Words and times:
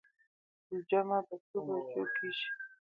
جمعه 0.89 1.19
په 1.27 1.35
څو 1.47 1.57
بجو 1.67 2.03
کېږي. 2.15 2.47